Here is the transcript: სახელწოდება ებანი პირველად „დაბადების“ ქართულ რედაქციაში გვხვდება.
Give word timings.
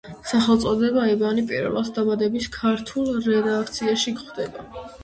სახელწოდება 0.27 1.03
ებანი 1.15 1.43
პირველად 1.53 1.91
„დაბადების“ 1.99 2.51
ქართულ 2.59 3.13
რედაქციაში 3.31 4.17
გვხვდება. 4.21 4.69